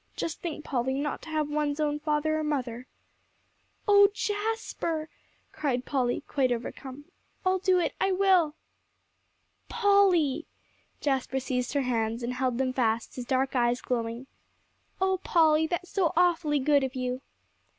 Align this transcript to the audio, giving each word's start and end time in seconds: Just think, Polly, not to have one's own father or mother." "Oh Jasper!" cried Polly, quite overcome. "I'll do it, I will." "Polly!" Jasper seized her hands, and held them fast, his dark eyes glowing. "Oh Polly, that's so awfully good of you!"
Just 0.15 0.41
think, 0.41 0.65
Polly, 0.65 0.95
not 0.95 1.21
to 1.21 1.29
have 1.29 1.47
one's 1.51 1.79
own 1.79 1.99
father 1.99 2.39
or 2.39 2.43
mother." 2.43 2.87
"Oh 3.87 4.07
Jasper!" 4.11 5.09
cried 5.51 5.85
Polly, 5.85 6.21
quite 6.27 6.51
overcome. 6.51 7.05
"I'll 7.45 7.59
do 7.59 7.77
it, 7.77 7.93
I 8.01 8.11
will." 8.11 8.55
"Polly!" 9.69 10.47
Jasper 11.01 11.39
seized 11.39 11.73
her 11.73 11.83
hands, 11.83 12.23
and 12.23 12.33
held 12.33 12.57
them 12.57 12.73
fast, 12.73 13.15
his 13.15 13.25
dark 13.25 13.55
eyes 13.55 13.79
glowing. 13.79 14.25
"Oh 14.99 15.19
Polly, 15.23 15.67
that's 15.67 15.91
so 15.91 16.13
awfully 16.17 16.57
good 16.57 16.83
of 16.83 16.95
you!" 16.95 17.21